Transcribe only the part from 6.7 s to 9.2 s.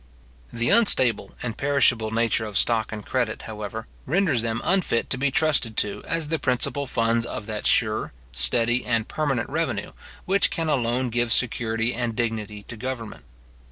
funds of that sure, steady, and